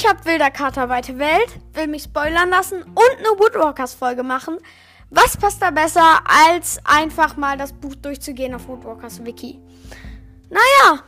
Ich 0.00 0.08
habe 0.08 0.24
Wilder 0.26 0.52
Kater 0.52 0.88
Weite 0.88 1.18
Welt, 1.18 1.58
will 1.72 1.88
mich 1.88 2.04
spoilern 2.04 2.50
lassen 2.50 2.84
und 2.84 3.18
eine 3.18 3.36
Woodwalkers-Folge 3.36 4.22
machen. 4.22 4.58
Was 5.10 5.36
passt 5.36 5.60
da 5.60 5.72
besser, 5.72 6.20
als 6.24 6.78
einfach 6.84 7.36
mal 7.36 7.58
das 7.58 7.72
Buch 7.72 7.96
durchzugehen 7.96 8.54
auf 8.54 8.68
Woodwalkers 8.68 9.24
Wiki? 9.24 9.58
Naja, 10.50 11.02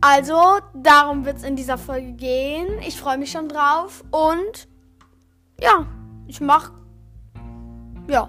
also 0.00 0.58
darum 0.74 1.24
wird 1.24 1.36
es 1.36 1.44
in 1.44 1.54
dieser 1.54 1.78
Folge 1.78 2.14
gehen. 2.14 2.80
Ich 2.80 2.98
freue 2.98 3.16
mich 3.16 3.30
schon 3.30 3.48
drauf 3.48 4.02
und 4.10 4.66
ja, 5.60 5.86
ich 6.26 6.40
mach 6.40 6.72
ja. 8.08 8.28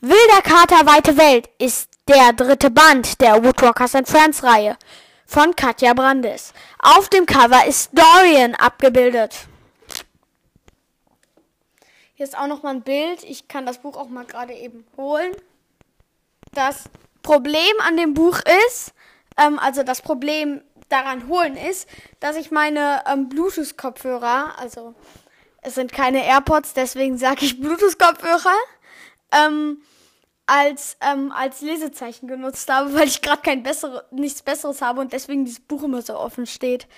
Wilder 0.00 0.42
Kater 0.44 0.86
Weite 0.86 1.16
Welt 1.16 1.50
ist 1.58 1.97
der 2.08 2.32
dritte 2.32 2.70
Band 2.70 3.20
der 3.20 3.44
Woodwalkers 3.44 3.94
and 3.94 4.08
Friends 4.08 4.42
Reihe 4.42 4.78
von 5.26 5.54
Katja 5.54 5.92
Brandes. 5.92 6.54
Auf 6.78 7.10
dem 7.10 7.26
Cover 7.26 7.66
ist 7.66 7.90
Dorian 7.92 8.54
abgebildet. 8.54 9.46
Hier 12.14 12.24
ist 12.24 12.36
auch 12.36 12.46
noch 12.46 12.62
mal 12.62 12.76
ein 12.76 12.82
Bild. 12.82 13.22
Ich 13.24 13.46
kann 13.46 13.66
das 13.66 13.78
Buch 13.78 13.96
auch 13.96 14.08
mal 14.08 14.24
gerade 14.24 14.54
eben 14.54 14.86
holen. 14.96 15.32
Das 16.52 16.84
Problem 17.22 17.60
an 17.86 17.98
dem 17.98 18.14
Buch 18.14 18.40
ist, 18.66 18.94
ähm, 19.36 19.58
also 19.58 19.82
das 19.82 20.00
Problem 20.00 20.62
daran 20.88 21.28
holen 21.28 21.58
ist, 21.58 21.86
dass 22.20 22.36
ich 22.36 22.50
meine 22.50 23.02
ähm, 23.06 23.28
Bluetooth-Kopfhörer, 23.28 24.58
also 24.58 24.94
es 25.60 25.74
sind 25.74 25.92
keine 25.92 26.24
AirPods, 26.24 26.72
deswegen 26.72 27.18
sage 27.18 27.44
ich 27.44 27.60
Bluetooth-Kopfhörer, 27.60 28.56
ähm, 29.30 29.82
als, 30.48 30.96
ähm, 31.00 31.30
als 31.30 31.60
Lesezeichen 31.60 32.26
genutzt 32.26 32.72
habe, 32.72 32.92
weil 32.94 33.06
ich 33.06 33.22
gerade 33.22 33.42
kein 33.42 33.62
bessere, 33.62 34.06
nichts 34.10 34.42
Besseres 34.42 34.82
habe 34.82 35.00
und 35.00 35.12
deswegen 35.12 35.44
dieses 35.44 35.60
Buch 35.60 35.82
immer 35.82 36.02
so 36.02 36.16
offen 36.16 36.46
steht. 36.46 36.88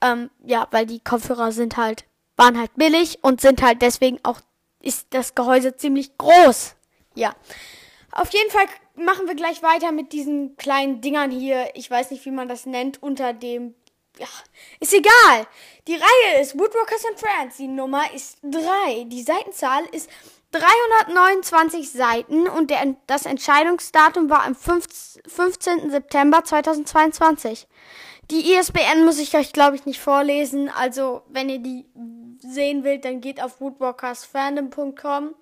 Ähm, 0.00 0.30
ja, 0.44 0.68
weil 0.70 0.86
die 0.86 1.00
Kopfhörer 1.00 1.50
sind 1.50 1.76
halt, 1.76 2.04
waren 2.36 2.58
halt 2.58 2.70
billig 2.76 3.18
und 3.22 3.40
sind 3.40 3.62
halt 3.62 3.82
deswegen 3.82 4.20
auch, 4.22 4.40
ist 4.80 5.08
das 5.10 5.34
Gehäuse 5.34 5.76
ziemlich 5.76 6.16
groß. 6.18 6.76
Ja. 7.14 7.34
Auf 8.12 8.32
jeden 8.32 8.50
Fall 8.50 8.66
machen 8.94 9.26
wir 9.26 9.34
gleich 9.34 9.62
weiter 9.62 9.90
mit 9.90 10.12
diesen 10.12 10.56
kleinen 10.56 11.00
Dingern 11.00 11.32
hier. 11.32 11.70
Ich 11.74 11.90
weiß 11.90 12.12
nicht, 12.12 12.24
wie 12.24 12.30
man 12.30 12.48
das 12.48 12.64
nennt, 12.64 13.02
unter 13.02 13.32
dem 13.32 13.74
ja, 14.18 14.26
ist 14.80 14.94
egal. 14.94 15.46
Die 15.86 15.94
Reihe 15.94 16.40
ist 16.40 16.58
Woodwalkers 16.58 17.04
and 17.06 17.18
Friends. 17.18 17.56
Die 17.56 17.68
Nummer 17.68 18.02
ist 18.14 18.38
3. 18.42 19.04
Die 19.04 19.22
Seitenzahl 19.22 19.84
ist 19.92 20.10
329 20.52 21.90
Seiten 21.90 22.48
und 22.48 22.70
der, 22.70 22.96
das 23.06 23.26
Entscheidungsdatum 23.26 24.30
war 24.30 24.44
am 24.44 24.54
15. 24.54 25.90
September 25.90 26.42
2022. 26.42 27.68
Die 28.30 28.54
ISBN 28.54 29.04
muss 29.04 29.18
ich 29.18 29.34
euch, 29.36 29.52
glaube 29.52 29.76
ich, 29.76 29.86
nicht 29.86 30.00
vorlesen. 30.00 30.68
Also, 30.68 31.22
wenn 31.28 31.48
ihr 31.48 31.60
die 31.60 31.86
sehen 32.40 32.84
wollt, 32.84 33.04
dann 33.04 33.20
geht 33.20 33.42
auf 33.42 33.60
woodwalkersfandom.com 33.60 35.34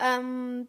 ähm, 0.00 0.68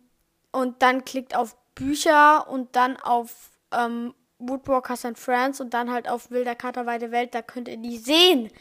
und 0.52 0.82
dann 0.82 1.06
klickt 1.06 1.36
auf 1.36 1.56
Bücher 1.76 2.48
und 2.50 2.76
dann 2.76 2.98
auf 2.98 3.52
ähm, 3.72 4.14
Woodwalkers 4.40 5.06
and 5.06 5.20
Friends 5.20 5.62
und 5.62 5.74
dann 5.74 5.92
halt 5.92 6.10
auf 6.10 6.32
Wilder 6.32 6.56
Kater 6.56 6.86
Weite 6.86 7.12
Welt. 7.12 7.34
Da 7.34 7.42
könnt 7.42 7.68
ihr 7.68 7.78
die 7.78 7.98
sehen. 7.98 8.52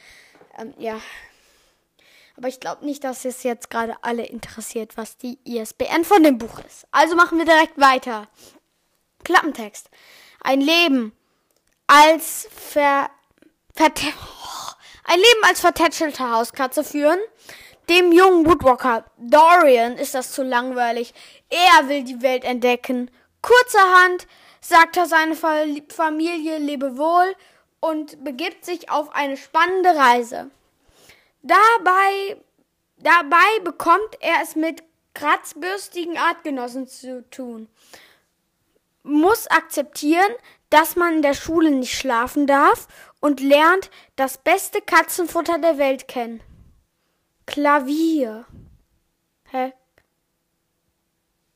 Ähm, 0.58 0.74
ja. 0.78 1.00
Aber 2.40 2.48
ich 2.48 2.58
glaube 2.58 2.86
nicht, 2.86 3.04
dass 3.04 3.26
es 3.26 3.42
jetzt 3.42 3.68
gerade 3.68 3.96
alle 4.00 4.24
interessiert, 4.24 4.96
was 4.96 5.18
die 5.18 5.38
ISBN 5.44 6.04
von 6.04 6.22
dem 6.22 6.38
Buch 6.38 6.58
ist. 6.66 6.86
Also 6.90 7.14
machen 7.14 7.36
wir 7.36 7.44
direkt 7.44 7.78
weiter. 7.78 8.28
Klappentext. 9.24 9.90
Ein 10.42 10.62
Leben 10.62 11.12
als 11.86 12.48
ver, 12.50 13.10
ver 13.74 13.88
ein 15.04 15.18
Leben 15.18 15.44
als 15.46 15.60
vertätschelte 15.60 16.30
Hauskatze 16.30 16.82
führen. 16.82 17.18
Dem 17.90 18.10
jungen 18.10 18.46
Woodwalker 18.46 19.04
Dorian 19.18 19.98
ist 19.98 20.14
das 20.14 20.32
zu 20.32 20.42
langweilig. 20.42 21.12
Er 21.50 21.90
will 21.90 22.04
die 22.04 22.22
Welt 22.22 22.44
entdecken. 22.44 23.10
Kurzerhand 23.42 24.26
sagt 24.62 24.96
er 24.96 25.04
seine 25.04 25.36
Familie 25.36 26.56
Lebewohl 26.56 27.36
und 27.80 28.24
begibt 28.24 28.64
sich 28.64 28.90
auf 28.90 29.14
eine 29.14 29.36
spannende 29.36 29.94
Reise. 29.94 30.50
Dabei, 31.42 32.36
dabei 32.98 33.60
bekommt 33.64 34.16
er 34.20 34.42
es 34.42 34.56
mit 34.56 34.82
kratzbürstigen 35.14 36.16
Artgenossen 36.16 36.86
zu 36.86 37.28
tun. 37.30 37.68
Muss 39.02 39.46
akzeptieren, 39.46 40.32
dass 40.68 40.96
man 40.96 41.16
in 41.16 41.22
der 41.22 41.34
Schule 41.34 41.70
nicht 41.70 41.96
schlafen 41.96 42.46
darf 42.46 42.86
und 43.20 43.40
lernt 43.40 43.90
das 44.16 44.38
beste 44.38 44.80
Katzenfutter 44.80 45.58
der 45.58 45.78
Welt 45.78 46.06
kennen. 46.08 46.42
Klavier. 47.46 48.46
Hä? 49.50 49.72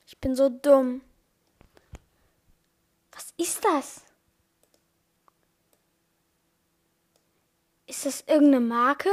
Ich 0.05 0.19
bin 0.19 0.35
so 0.35 0.49
dumm. 0.49 1.01
Was 3.11 3.33
ist 3.37 3.63
das? 3.63 4.01
Ist 7.87 8.05
das 8.05 8.21
irgendeine 8.27 8.59
Marke? 8.59 9.09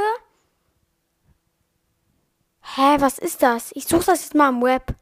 Hä, 2.63 2.99
was 2.99 3.19
ist 3.19 3.43
das? 3.43 3.71
Ich 3.73 3.85
suche 3.85 4.05
das 4.05 4.21
jetzt 4.21 4.35
mal 4.35 4.49
im 4.49 4.61
Web. 4.61 4.95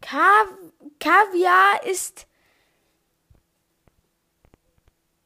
Kav 0.00 0.48
Kaviar 1.00 1.84
ist 1.84 2.26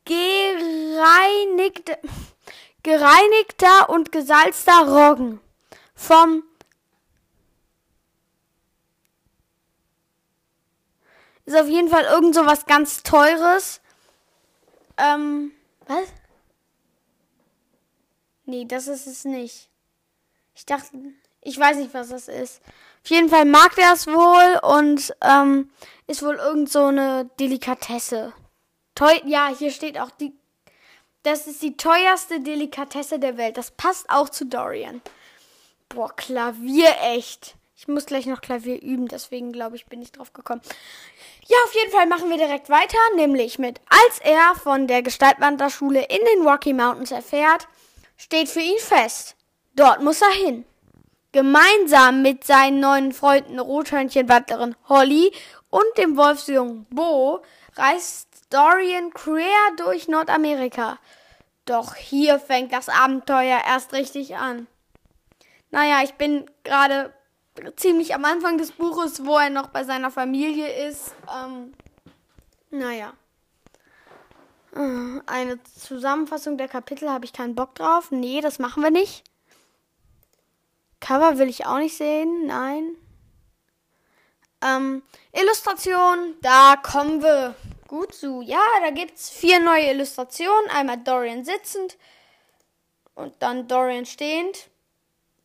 gereinigt, 0.04 1.90
gereinigter 2.82 3.90
und 3.90 4.10
gesalzter 4.10 4.88
Roggen 4.88 5.40
vom 5.94 6.42
Ist 11.50 11.58
auf 11.58 11.68
jeden 11.68 11.88
Fall 11.88 12.04
irgend 12.04 12.32
so 12.32 12.46
was 12.46 12.64
ganz 12.66 13.02
Teures. 13.02 13.80
Ähm, 14.96 15.50
was? 15.88 16.04
Nee, 18.44 18.66
das 18.66 18.86
ist 18.86 19.08
es 19.08 19.24
nicht. 19.24 19.68
Ich 20.54 20.64
dachte, 20.64 20.96
ich 21.40 21.58
weiß 21.58 21.78
nicht, 21.78 21.92
was 21.92 22.10
das 22.10 22.28
ist. 22.28 22.62
Auf 23.02 23.10
jeden 23.10 23.28
Fall 23.28 23.46
mag 23.46 23.74
der 23.74 23.94
es 23.94 24.06
wohl 24.06 24.60
und 24.62 25.12
ähm, 25.22 25.72
ist 26.06 26.22
wohl 26.22 26.36
irgend 26.36 26.70
so 26.70 26.84
eine 26.84 27.28
Delikatesse. 27.40 28.32
Teu 28.94 29.12
ja, 29.24 29.48
hier 29.48 29.72
steht 29.72 29.98
auch 29.98 30.12
die. 30.12 30.32
Das 31.24 31.48
ist 31.48 31.62
die 31.62 31.76
teuerste 31.76 32.38
Delikatesse 32.38 33.18
der 33.18 33.36
Welt. 33.36 33.56
Das 33.56 33.72
passt 33.72 34.08
auch 34.08 34.28
zu 34.28 34.46
Dorian. 34.46 35.02
Boah, 35.88 36.14
Klavier 36.14 36.94
echt. 37.02 37.56
Ich 37.80 37.88
muss 37.88 38.04
gleich 38.04 38.26
noch 38.26 38.42
Klavier 38.42 38.82
üben, 38.82 39.08
deswegen 39.08 39.52
glaube 39.52 39.74
ich, 39.74 39.86
bin 39.86 40.02
ich 40.02 40.12
drauf 40.12 40.34
gekommen. 40.34 40.60
Ja, 41.46 41.56
auf 41.64 41.74
jeden 41.74 41.90
Fall 41.90 42.06
machen 42.06 42.28
wir 42.28 42.36
direkt 42.36 42.68
weiter, 42.68 42.98
nämlich 43.16 43.58
mit 43.58 43.80
Als 43.88 44.18
er 44.18 44.54
von 44.54 44.86
der 44.86 45.00
Gestaltwanderschule 45.00 46.02
in 46.02 46.18
den 46.18 46.46
Rocky 46.46 46.74
Mountains 46.74 47.10
erfährt, 47.10 47.68
steht 48.18 48.50
für 48.50 48.60
ihn 48.60 48.78
fest. 48.78 49.34
Dort 49.76 50.02
muss 50.02 50.20
er 50.20 50.30
hin. 50.30 50.66
Gemeinsam 51.32 52.20
mit 52.20 52.44
seinen 52.44 52.80
neuen 52.80 53.12
Freunden 53.12 53.58
Rothörnchenwandlerin 53.58 54.76
Holly 54.90 55.32
und 55.70 55.86
dem 55.96 56.18
Wolfsjungen 56.18 56.84
Bo 56.90 57.40
reist 57.76 58.28
Dorian 58.50 59.10
quer 59.14 59.72
durch 59.78 60.06
Nordamerika. 60.06 60.98
Doch 61.64 61.94
hier 61.94 62.40
fängt 62.40 62.74
das 62.74 62.90
Abenteuer 62.90 63.62
erst 63.66 63.94
richtig 63.94 64.36
an. 64.36 64.66
Naja, 65.70 66.02
ich 66.04 66.12
bin 66.16 66.44
gerade 66.62 67.14
ziemlich 67.76 68.14
am 68.14 68.24
Anfang 68.24 68.58
des 68.58 68.72
Buches, 68.72 69.24
wo 69.24 69.36
er 69.36 69.50
noch 69.50 69.68
bei 69.68 69.84
seiner 69.84 70.10
Familie 70.10 70.88
ist. 70.88 71.14
Ähm, 71.32 71.72
naja. 72.70 73.12
Äh, 74.74 75.20
eine 75.26 75.62
Zusammenfassung 75.64 76.58
der 76.58 76.68
Kapitel 76.68 77.10
habe 77.10 77.24
ich 77.24 77.32
keinen 77.32 77.54
Bock 77.54 77.74
drauf. 77.74 78.10
Nee, 78.10 78.40
das 78.40 78.58
machen 78.58 78.82
wir 78.82 78.90
nicht. 78.90 79.24
Cover 81.00 81.38
will 81.38 81.48
ich 81.48 81.66
auch 81.66 81.78
nicht 81.78 81.96
sehen. 81.96 82.46
Nein. 82.46 82.96
Ähm, 84.62 85.02
Illustration, 85.32 86.34
da 86.42 86.76
kommen 86.76 87.22
wir 87.22 87.54
gut 87.88 88.14
zu. 88.14 88.42
Ja, 88.42 88.62
da 88.82 88.90
gibt 88.90 89.16
es 89.16 89.30
vier 89.30 89.58
neue 89.58 89.90
Illustrationen. 89.90 90.70
Einmal 90.70 90.98
Dorian 90.98 91.44
sitzend 91.44 91.96
und 93.14 93.34
dann 93.40 93.66
Dorian 93.66 94.06
stehend 94.06 94.68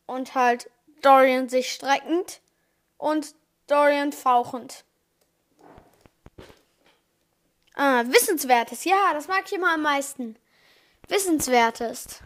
und 0.06 0.36
halt 0.36 0.70
Dorian 1.06 1.50
sich 1.50 1.72
streckend 1.72 2.42
und 2.98 3.36
Dorian 3.68 4.12
fauchend. 4.12 4.84
Ah, 7.76 8.04
Wissenswertes. 8.08 8.86
Ja, 8.86 9.14
das 9.14 9.28
mag 9.28 9.44
ich 9.46 9.54
immer 9.54 9.74
am 9.74 9.84
meisten. 9.84 10.36
Wissenswertes. 11.08 12.22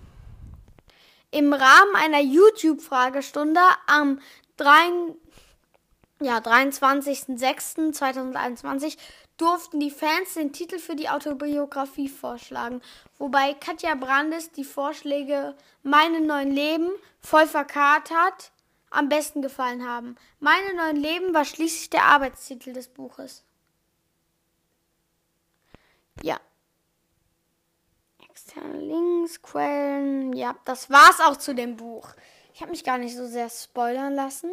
Im 1.32 1.52
Rahmen 1.54 1.96
einer 1.96 2.22
YouTube-Fragestunde 2.22 3.60
am 3.88 4.22
3, 4.58 5.16
ja, 6.22 6.38
23.06.2021 6.38 8.98
durften 9.38 9.80
die 9.80 9.92
Fans 9.92 10.36
den 10.36 10.54
Titel 10.54 10.80
für 10.80 10.96
die 10.96 11.10
Autobiografie 11.10 12.10
vorschlagen, 12.10 12.82
wobei 13.18 13.54
Katja 13.54 13.96
Brandes 13.96 14.52
die 14.52 14.64
Vorschläge 14.64 15.56
Meine 15.84 16.22
neuen 16.22 16.52
Leben, 16.52 16.90
voll 17.22 17.48
verkatert, 17.48 18.52
am 18.90 19.10
besten 19.10 19.42
gefallen 19.42 19.88
haben. 19.88 20.16
Meine 20.40 20.74
neuen 20.76 20.98
Leben 20.98 21.34
war 21.34 21.46
schließlich 21.46 21.90
der 21.90 22.04
Arbeitstitel 22.04 22.74
des 22.74 22.88
Buches. 22.88 23.44
Ja. 26.22 26.40
Externe 28.30 28.80
Links, 28.80 29.42
Quellen. 29.42 30.34
Ja, 30.34 30.56
das 30.66 30.90
war's 30.90 31.20
auch 31.22 31.38
zu 31.38 31.54
dem 31.54 31.78
Buch. 31.78 32.10
Ich 32.54 32.62
habe 32.62 32.72
mich 32.72 32.84
gar 32.84 32.98
nicht 32.98 33.16
so 33.16 33.26
sehr 33.28 33.50
spoilern 33.50 34.16
lassen. 34.16 34.52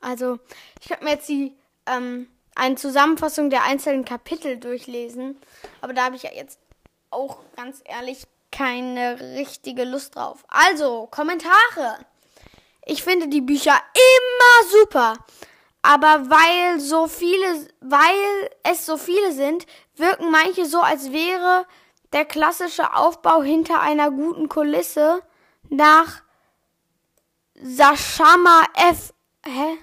Also, 0.00 0.38
ich 0.80 0.90
habe 0.90 1.04
mir 1.04 1.12
jetzt 1.12 1.28
die 1.28 1.54
ähm, 1.86 2.28
eine 2.54 2.74
Zusammenfassung 2.76 3.50
der 3.50 3.64
einzelnen 3.64 4.04
Kapitel 4.04 4.58
durchlesen, 4.58 5.36
aber 5.80 5.92
da 5.92 6.04
habe 6.04 6.16
ich 6.16 6.22
ja 6.22 6.32
jetzt 6.32 6.58
auch 7.10 7.38
ganz 7.54 7.82
ehrlich 7.84 8.26
keine 8.50 9.20
richtige 9.20 9.84
Lust 9.84 10.16
drauf. 10.16 10.44
Also, 10.48 11.06
Kommentare. 11.10 11.98
Ich 12.86 13.02
finde 13.02 13.26
die 13.28 13.40
Bücher 13.40 13.74
immer 13.94 14.70
super. 14.70 15.18
Aber 15.82 16.30
weil 16.30 16.80
so 16.80 17.08
viele, 17.08 17.68
weil 17.80 18.50
es 18.62 18.86
so 18.86 18.96
viele 18.96 19.32
sind, 19.32 19.66
wirken 19.96 20.30
manche 20.30 20.66
so, 20.66 20.80
als 20.80 21.12
wäre 21.12 21.66
der 22.12 22.24
klassische 22.24 22.94
Aufbau 22.94 23.42
hinter 23.42 23.80
einer 23.80 24.10
guten 24.10 24.48
Kulisse 24.48 25.22
nach 25.68 26.22
Sashama 27.54 28.62
F. 28.74 29.12
Hä? 29.44 29.78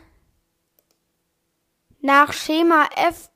Nach 1.99 2.31
Schema 2.31 2.87
F 2.95 3.29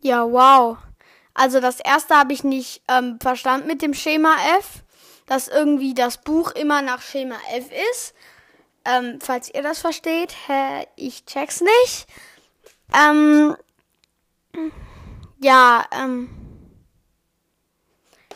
Ja, 0.00 0.30
wow. 0.30 0.78
Also 1.34 1.60
das 1.60 1.80
erste 1.80 2.16
habe 2.16 2.32
ich 2.32 2.44
nicht 2.44 2.82
ähm, 2.88 3.18
verstanden 3.20 3.66
mit 3.66 3.82
dem 3.82 3.94
Schema 3.94 4.34
F, 4.58 4.82
dass 5.26 5.48
irgendwie 5.48 5.94
das 5.94 6.18
Buch 6.18 6.52
immer 6.52 6.82
nach 6.82 7.02
Schema 7.02 7.36
F 7.52 7.66
ist. 7.92 8.14
Ähm, 8.84 9.18
falls 9.20 9.52
ihr 9.52 9.62
das 9.62 9.80
versteht, 9.80 10.34
hä, 10.46 10.86
ich 10.96 11.26
check's 11.26 11.60
nicht. 11.60 12.06
Ähm, 12.94 13.56
ja, 15.38 15.84
ähm, 15.92 16.28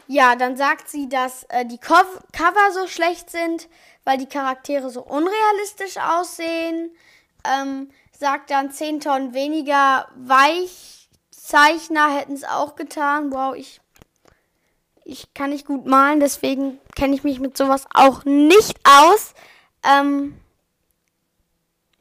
ja, 0.06 0.36
dann 0.36 0.56
sagt 0.56 0.88
sie, 0.88 1.08
dass 1.08 1.44
äh, 1.44 1.64
die 1.64 1.78
Co 1.78 1.94
Cover 2.32 2.72
so 2.72 2.86
schlecht 2.86 3.30
sind, 3.30 3.68
weil 4.04 4.18
die 4.18 4.28
Charaktere 4.28 4.90
so 4.90 5.02
unrealistisch 5.02 5.96
aussehen. 5.96 6.94
Ähm, 7.44 7.90
sagt 8.12 8.50
dann 8.50 8.70
10 8.70 9.00
Tonnen 9.00 9.34
weniger 9.34 10.08
weich 10.14 11.03
Zeichner 11.44 12.08
hätten 12.08 12.32
es 12.32 12.44
auch 12.44 12.74
getan. 12.74 13.30
Wow, 13.30 13.54
ich, 13.54 13.82
ich 15.04 15.34
kann 15.34 15.50
nicht 15.50 15.66
gut 15.66 15.84
malen, 15.84 16.18
deswegen 16.18 16.80
kenne 16.96 17.14
ich 17.14 17.22
mich 17.22 17.38
mit 17.38 17.54
sowas 17.54 17.84
auch 17.92 18.24
nicht 18.24 18.80
aus. 18.84 19.34
Ähm, 19.82 20.40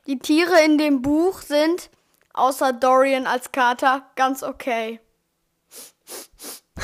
die 0.07 0.17
Tiere 0.17 0.61
in 0.63 0.77
dem 0.77 1.01
Buch 1.01 1.41
sind, 1.41 1.89
außer 2.33 2.71
Dorian 2.71 3.27
als 3.27 3.51
Kater, 3.51 4.09
ganz 4.15 4.43
okay. 4.43 5.01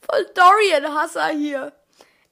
Voll 0.00 0.26
Dorian-Hasser 0.32 1.26
hier. 1.30 1.72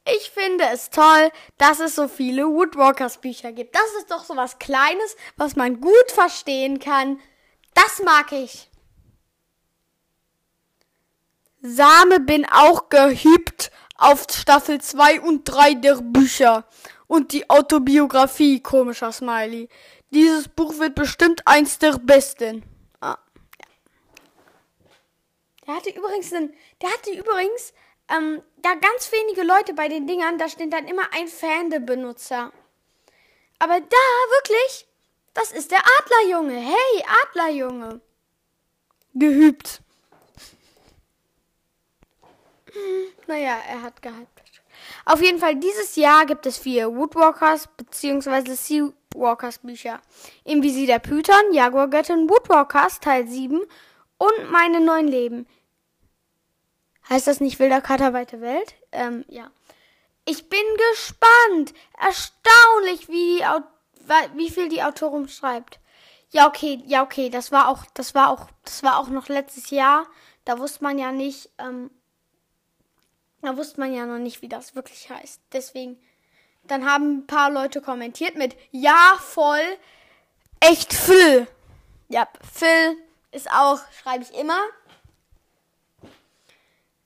Ich 0.04 0.30
finde 0.30 0.66
es 0.72 0.90
toll, 0.90 1.32
dass 1.58 1.80
es 1.80 1.96
so 1.96 2.06
viele 2.06 2.46
Woodwalkers 2.46 3.18
Bücher 3.18 3.50
gibt. 3.50 3.74
Das 3.74 3.92
ist 3.98 4.12
doch 4.12 4.22
so 4.24 4.36
was 4.36 4.60
Kleines, 4.60 5.16
was 5.36 5.56
man 5.56 5.80
gut 5.80 6.12
verstehen 6.12 6.78
kann. 6.78 7.20
Das 7.74 8.00
mag 8.02 8.32
ich. 8.32 8.70
Same 11.62 12.20
bin 12.20 12.44
auch 12.46 12.88
gehübt 12.88 13.70
auf 13.96 14.26
Staffel 14.30 14.80
2 14.80 15.20
und 15.20 15.44
3 15.44 15.74
der 15.74 15.96
Bücher. 15.96 16.64
Und 17.06 17.32
die 17.32 17.48
Autobiografie, 17.48 18.60
komischer 18.60 19.12
Smiley. 19.12 19.68
Dieses 20.10 20.48
Buch 20.48 20.78
wird 20.78 20.94
bestimmt 20.94 21.46
eins 21.46 21.78
der 21.78 21.98
besten. 21.98 22.64
Ah, 23.00 23.16
ja. 23.60 23.66
Der 25.66 25.76
hatte 25.76 25.90
übrigens 25.90 26.32
einen, 26.32 26.52
der 26.80 26.90
hatte 26.90 27.10
übrigens, 27.12 27.72
ähm, 28.08 28.42
da 28.56 28.74
ganz 28.74 29.12
wenige 29.12 29.42
Leute 29.42 29.74
bei 29.74 29.88
den 29.88 30.06
Dingern, 30.06 30.38
da 30.38 30.48
steht 30.48 30.72
dann 30.72 30.88
immer 30.88 31.12
ein 31.12 31.28
Fan 31.28 31.70
der 31.70 31.80
Benutzer. 31.80 32.52
Aber 33.58 33.80
da 33.80 33.96
wirklich, 34.30 34.86
das 35.34 35.52
ist 35.52 35.70
der 35.70 35.80
Adlerjunge. 36.00 36.54
Hey, 36.54 37.04
Adlerjunge. 37.24 38.00
Geübt. 39.14 39.82
Hm, 42.72 43.12
naja, 43.26 43.58
er 43.68 43.82
hat 43.82 44.00
gehypt. 44.00 44.42
Auf 45.04 45.22
jeden 45.22 45.38
Fall, 45.38 45.56
dieses 45.56 45.96
Jahr 45.96 46.26
gibt 46.26 46.46
es 46.46 46.58
vier 46.58 46.94
Woodwalkers 46.94 47.68
bzw. 47.76 48.54
Seawalkers 48.54 49.58
Bücher. 49.58 50.00
Im 50.44 50.62
Visier 50.62 50.86
der 50.86 50.98
Python, 50.98 51.52
Jaguargöttin, 51.52 52.28
Woodwalkers 52.28 53.00
Teil 53.00 53.26
7 53.26 53.60
und 54.18 54.50
Meine 54.50 54.80
neuen 54.80 55.08
Leben. 55.08 55.46
Heißt 57.08 57.26
das 57.26 57.40
nicht 57.40 57.58
Wilder 57.58 57.80
Kater 57.80 58.12
weite 58.12 58.40
Welt? 58.40 58.74
Ähm, 58.92 59.24
ja. 59.28 59.50
Ich 60.24 60.48
bin 60.48 60.62
gespannt. 60.92 61.74
Erstaunlich, 61.98 63.08
wie 63.08 63.38
die 63.38 63.44
wie 64.34 64.50
viel 64.50 64.68
die 64.68 64.82
Autorin 64.82 65.28
schreibt. 65.28 65.80
Ja, 66.30 66.48
okay, 66.48 66.82
ja, 66.86 67.02
okay, 67.02 67.28
das 67.28 67.52
war 67.52 67.68
auch, 67.68 67.84
das 67.94 68.14
war 68.14 68.30
auch, 68.30 68.46
das 68.64 68.82
war 68.82 68.98
auch 68.98 69.08
noch 69.08 69.28
letztes 69.28 69.70
Jahr. 69.70 70.06
Da 70.44 70.58
wusste 70.58 70.82
man 70.82 70.98
ja 70.98 71.12
nicht, 71.12 71.50
ähm, 71.58 71.90
da 73.42 73.56
wusste 73.56 73.80
man 73.80 73.92
ja 73.92 74.06
noch 74.06 74.18
nicht, 74.18 74.40
wie 74.40 74.48
das 74.48 74.74
wirklich 74.74 75.10
heißt. 75.10 75.40
Deswegen, 75.52 76.00
dann 76.64 76.88
haben 76.88 77.18
ein 77.18 77.26
paar 77.26 77.50
Leute 77.50 77.82
kommentiert 77.82 78.36
mit 78.36 78.56
Ja, 78.70 79.16
voll, 79.18 79.78
echt 80.60 80.94
Phil. 80.94 81.46
Ja, 82.08 82.28
Phil 82.52 82.96
ist 83.30 83.50
auch, 83.50 83.80
schreibe 84.00 84.24
ich 84.24 84.34
immer. 84.38 84.60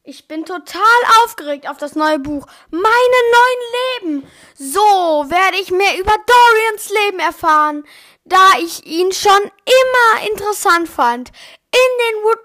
Ich 0.08 0.28
bin 0.28 0.44
total 0.44 1.00
aufgeregt 1.25 1.68
auf 1.68 1.78
das 1.78 1.96
neue 1.96 2.20
Buch. 2.20 2.46
Meine 2.70 2.84
neuen 2.84 4.22
Leben. 4.22 4.30
So 4.54 4.78
werde 4.78 5.56
ich 5.56 5.72
mehr 5.72 5.98
über 5.98 6.12
Dorians 6.12 6.90
Leben 6.90 7.18
erfahren, 7.18 7.84
da 8.25 8.52
ich 8.60 8.86
ihn 8.86 9.10
schon 9.10 9.42
immer 9.42 10.28
interessant 10.30 10.88
fand. 10.88 11.30
In 11.72 11.98
den, 11.98 12.22
Wood 12.22 12.38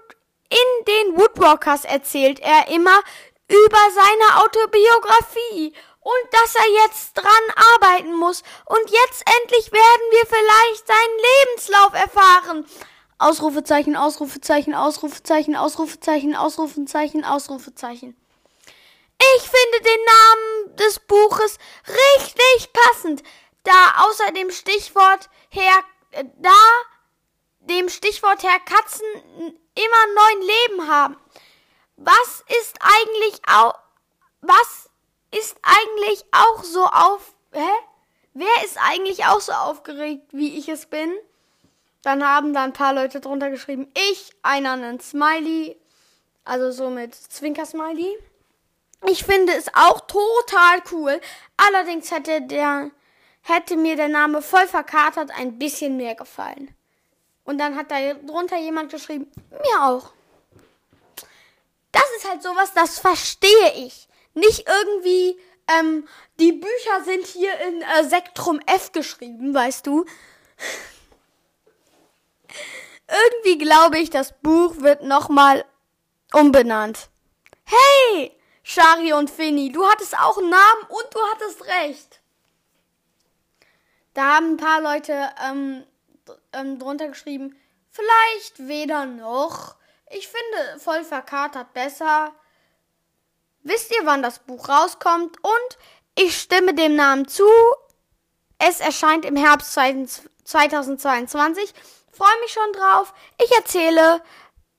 in 0.48 0.84
den 0.86 1.20
Woodwalkers 1.20 1.84
erzählt 1.84 2.40
er 2.40 2.66
immer 2.66 3.00
über 3.46 3.78
seine 3.94 4.42
Autobiografie 4.42 5.72
und 6.00 6.32
dass 6.32 6.56
er 6.56 6.68
jetzt 6.82 7.14
dran 7.14 7.64
arbeiten 7.74 8.16
muss. 8.16 8.42
Und 8.64 8.90
jetzt 8.90 9.22
endlich 9.40 9.70
werden 9.70 10.06
wir 10.10 10.26
vielleicht 10.26 10.86
seinen 10.88 11.18
Lebenslauf 11.46 11.94
erfahren. 11.94 12.66
Ausrufezeichen, 13.22 13.96
Ausrufezeichen, 13.96 14.74
Ausrufezeichen, 14.74 15.56
Ausrufezeichen, 15.56 16.34
Ausrufezeichen, 16.34 17.24
Ausrufezeichen. 17.24 18.16
Ich 19.36 19.42
finde 19.42 19.80
den 19.84 20.04
Namen 20.04 20.76
des 20.76 20.98
Buches 21.00 21.58
richtig 21.86 22.72
passend, 22.72 23.22
da 23.62 24.04
außer 24.04 24.32
dem 24.32 24.50
Stichwort 24.50 25.30
her, 25.50 25.84
äh, 26.10 26.24
da 26.38 26.50
dem 27.60 27.88
Stichwort 27.88 28.42
her 28.42 28.58
Katzen 28.64 29.06
immer 29.22 30.06
neun 30.14 30.42
Leben 30.42 30.88
haben. 30.88 31.16
Was 31.96 32.44
ist 32.60 32.76
eigentlich 32.80 33.40
auch, 33.46 33.78
was 34.40 34.90
ist 35.30 35.56
eigentlich 35.62 36.24
auch 36.32 36.64
so 36.64 36.84
auf, 36.84 37.34
hä? 37.52 37.70
Wer 38.34 38.64
ist 38.64 38.78
eigentlich 38.78 39.26
auch 39.26 39.40
so 39.40 39.52
aufgeregt, 39.52 40.28
wie 40.32 40.58
ich 40.58 40.68
es 40.68 40.86
bin? 40.86 41.12
Dann 42.02 42.26
haben 42.26 42.52
da 42.52 42.64
ein 42.64 42.72
paar 42.72 42.94
Leute 42.94 43.20
drunter 43.20 43.50
geschrieben, 43.50 43.90
ich, 43.94 44.32
einer 44.42 44.72
einen 44.72 45.00
Smiley, 45.00 45.76
also 46.44 46.70
so 46.72 46.90
mit 46.90 47.14
Zwinker-Smiley. 47.14 48.18
Ich 49.06 49.24
finde 49.24 49.52
es 49.52 49.66
auch 49.74 50.00
total 50.00 50.82
cool. 50.92 51.20
Allerdings 51.56 52.10
hätte 52.10 52.42
der, 52.42 52.90
hätte 53.42 53.76
mir 53.76 53.96
der 53.96 54.08
Name 54.08 54.42
voll 54.42 54.66
verkatert 54.66 55.30
ein 55.30 55.58
bisschen 55.58 55.96
mehr 55.96 56.14
gefallen. 56.14 56.74
Und 57.44 57.58
dann 57.58 57.76
hat 57.76 57.90
da 57.90 58.14
drunter 58.14 58.58
jemand 58.58 58.90
geschrieben, 58.90 59.30
mir 59.50 59.82
auch. 59.82 60.12
Das 61.90 62.04
ist 62.16 62.28
halt 62.28 62.42
sowas, 62.42 62.72
das 62.74 62.98
verstehe 62.98 63.74
ich. 63.76 64.08
Nicht 64.34 64.66
irgendwie, 64.66 65.38
ähm, 65.78 66.08
die 66.38 66.52
Bücher 66.52 67.04
sind 67.04 67.26
hier 67.26 67.52
in 67.68 67.82
äh, 67.82 68.04
Sektrum 68.04 68.60
F 68.66 68.92
geschrieben, 68.92 69.52
weißt 69.52 69.86
du? 69.86 70.04
Irgendwie 73.08 73.58
glaube 73.58 73.98
ich, 73.98 74.10
das 74.10 74.32
Buch 74.40 74.76
wird 74.78 75.02
nochmal 75.02 75.64
umbenannt. 76.32 77.10
Hey, 77.64 78.38
Shari 78.62 79.12
und 79.12 79.28
Finny, 79.30 79.72
du 79.72 79.84
hattest 79.86 80.16
auch 80.18 80.38
einen 80.38 80.50
Namen 80.50 80.82
und 80.88 81.06
du 81.12 81.18
hattest 81.32 81.66
recht. 81.66 82.20
Da 84.14 84.36
haben 84.36 84.52
ein 84.52 84.58
paar 84.58 84.80
Leute 84.80 85.30
ähm, 85.44 85.84
ähm, 86.52 86.78
drunter 86.78 87.08
geschrieben, 87.08 87.56
vielleicht 87.90 88.68
weder 88.68 89.06
noch. 89.06 89.74
Ich 90.10 90.28
finde 90.28 90.78
voll 90.78 91.02
verkatert 91.04 91.72
besser. 91.72 92.32
Wisst 93.62 93.90
ihr, 93.92 94.04
wann 94.04 94.22
das 94.22 94.40
Buch 94.40 94.68
rauskommt? 94.68 95.42
Und 95.42 95.78
ich 96.14 96.38
stimme 96.38 96.74
dem 96.74 96.94
Namen 96.96 97.26
zu. 97.26 97.48
Es 98.58 98.80
erscheint 98.80 99.24
im 99.24 99.36
Herbst 99.36 99.72
2022. 99.72 101.72
Freue 102.12 102.40
mich 102.40 102.52
schon 102.52 102.72
drauf. 102.74 103.14
Ich 103.42 103.50
erzähle 103.56 104.22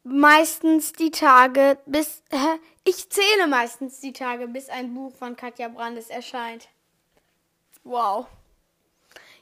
meistens 0.03 0.93
die 0.93 1.11
Tage 1.11 1.79
bis. 1.85 2.23
Hä? 2.29 2.59
Ich 2.85 3.09
zähle 3.09 3.47
meistens 3.47 3.99
die 3.99 4.13
Tage, 4.13 4.47
bis 4.47 4.69
ein 4.69 4.93
Buch 4.93 5.15
von 5.15 5.35
Katja 5.35 5.67
Brandes 5.69 6.09
erscheint. 6.09 6.67
Wow. 7.83 8.27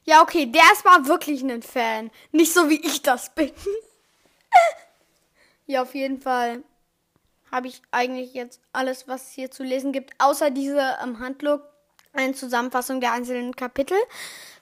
Ja, 0.03 0.21
okay, 0.21 0.45
der 0.45 0.63
ist 0.73 0.85
mal 0.85 1.05
wirklich 1.07 1.43
ein 1.43 1.61
Fan. 1.61 2.11
Nicht 2.31 2.53
so 2.53 2.69
wie 2.69 2.79
ich 2.85 3.01
das 3.01 3.33
bin. 3.33 3.51
ja, 5.67 5.81
auf 5.81 5.93
jeden 5.93 6.19
Fall 6.21 6.63
habe 7.51 7.67
ich 7.67 7.81
eigentlich 7.91 8.33
jetzt 8.33 8.61
alles, 8.73 9.07
was 9.07 9.27
es 9.27 9.31
hier 9.33 9.51
zu 9.51 9.63
lesen 9.63 9.91
gibt, 9.91 10.13
außer 10.19 10.49
diese 10.49 10.97
ähm, 11.03 11.19
Handlung, 11.19 11.59
eine 12.13 12.33
Zusammenfassung 12.33 13.01
der 13.01 13.13
einzelnen 13.13 13.55
Kapitel. 13.55 13.97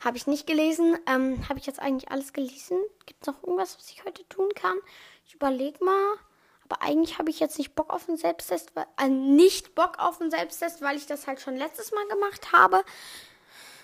Habe 0.03 0.17
ich 0.17 0.27
nicht 0.27 0.47
gelesen. 0.47 0.97
Ähm, 1.07 1.47
habe 1.49 1.59
ich 1.59 1.65
jetzt 1.65 1.79
eigentlich 1.79 2.11
alles 2.11 2.33
gelesen? 2.33 2.79
Gibt 3.05 3.21
es 3.21 3.27
noch 3.27 3.43
irgendwas, 3.43 3.77
was 3.77 3.89
ich 3.89 4.03
heute 4.05 4.27
tun 4.29 4.49
kann? 4.55 4.77
Ich 5.25 5.35
überlege 5.35 5.83
mal. 5.83 6.17
Aber 6.69 6.81
eigentlich 6.83 7.17
habe 7.17 7.31
ich 7.31 7.39
jetzt 7.39 7.57
nicht 7.57 7.73
Bock 7.73 7.89
auf 7.91 8.07
einen 8.07 8.17
Selbsttest, 8.17 8.75
weil, 8.75 8.85
äh, 9.01 9.07
nicht 9.07 9.73
Bock 9.73 9.97
auf 9.97 10.21
einen 10.21 10.29
Selbsttest, 10.29 10.81
weil 10.81 10.97
ich 10.97 11.07
das 11.07 11.25
halt 11.25 11.41
schon 11.41 11.55
letztes 11.55 11.91
Mal 11.91 12.07
gemacht 12.07 12.51
habe. 12.51 12.83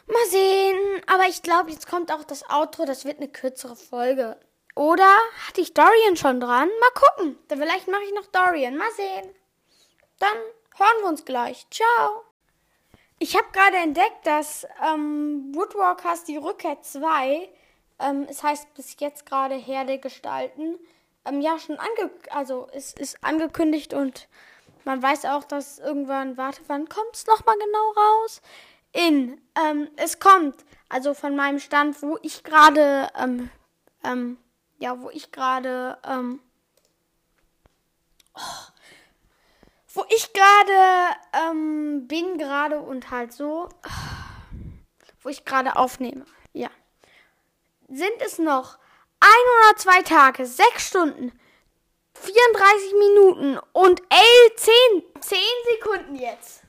Mal 0.07 0.25
sehen. 0.29 1.01
Aber 1.07 1.27
ich 1.27 1.41
glaube, 1.41 1.71
jetzt 1.71 1.87
kommt 1.89 2.11
auch 2.11 2.23
das 2.23 2.47
Outro. 2.49 2.85
Das 2.85 3.05
wird 3.05 3.17
eine 3.17 3.27
kürzere 3.27 3.75
Folge. 3.75 4.39
Oder 4.75 5.09
hatte 5.47 5.61
ich 5.61 5.73
Dorian 5.73 6.17
schon 6.17 6.39
dran? 6.39 6.69
Mal 6.79 6.91
gucken. 6.93 7.39
Dann 7.47 7.59
vielleicht 7.59 7.87
mache 7.87 8.03
ich 8.03 8.13
noch 8.13 8.27
Dorian. 8.27 8.77
Mal 8.77 8.91
sehen. 8.91 9.33
Dann 10.19 10.37
hören 10.77 11.01
wir 11.01 11.07
uns 11.07 11.25
gleich. 11.25 11.65
Ciao. 11.71 12.25
Ich 13.17 13.35
habe 13.35 13.47
gerade 13.53 13.77
entdeckt, 13.77 14.25
dass 14.27 14.67
ähm, 14.85 15.55
Woodwalkers 15.55 16.25
die 16.25 16.37
Rückkehr 16.37 16.81
2, 16.81 17.49
ähm, 17.99 18.27
es 18.29 18.43
heißt 18.43 18.73
bis 18.73 18.97
jetzt 18.99 19.25
gerade 19.25 19.55
Herde 19.55 19.99
gestalten, 19.99 20.77
ähm, 21.23 21.39
ja 21.39 21.57
schon 21.57 21.79
ange 21.79 22.11
also 22.29 22.67
es 22.73 22.93
ist 22.93 23.23
angekündigt 23.23 23.93
und 23.93 24.27
man 24.83 25.01
weiß 25.01 25.25
auch, 25.25 25.45
dass 25.45 25.79
irgendwann, 25.79 26.37
warte, 26.37 26.61
wann 26.67 26.89
kommt 26.89 27.15
es 27.15 27.25
nochmal 27.25 27.55
genau 27.57 27.91
raus? 27.91 28.41
In, 28.91 29.41
ähm, 29.57 29.89
es 29.95 30.19
kommt, 30.19 30.55
also 30.89 31.13
von 31.13 31.35
meinem 31.35 31.59
Stand, 31.59 32.01
wo 32.01 32.17
ich 32.21 32.43
gerade, 32.43 33.09
ähm, 33.17 33.49
ähm, 34.03 34.37
ja, 34.77 35.01
wo 35.01 35.09
ich 35.09 35.31
gerade, 35.31 35.97
oh, 38.35 38.41
wo 39.95 40.05
ich 40.09 40.33
gerade 40.33 41.15
ähm, 41.33 42.07
bin 42.07 42.37
gerade 42.37 42.79
und 42.79 43.11
halt 43.11 43.31
so, 43.31 43.69
wo 45.21 45.29
ich 45.29 45.45
gerade 45.45 45.77
aufnehme, 45.77 46.25
ja, 46.53 46.69
sind 47.87 48.21
es 48.21 48.37
noch 48.37 48.77
102 49.77 50.01
Tage, 50.03 50.45
6 50.45 50.87
Stunden, 50.87 51.31
34 52.13 52.93
Minuten 52.93 53.59
und 53.71 54.01
11, 54.09 54.55
10, 54.57 54.73
10 55.21 55.39
Sekunden 55.71 56.15
jetzt. 56.15 56.61